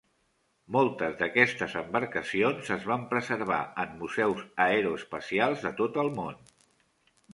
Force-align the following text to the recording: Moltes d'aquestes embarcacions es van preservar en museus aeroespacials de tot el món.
Moltes 0.75 1.17
d'aquestes 1.17 1.75
embarcacions 1.81 2.71
es 2.77 2.87
van 2.93 3.05
preservar 3.11 3.59
en 3.85 3.93
museus 4.01 4.41
aeroespacials 4.69 5.67
de 5.67 5.77
tot 5.83 6.01
el 6.07 6.11
món. 6.21 6.43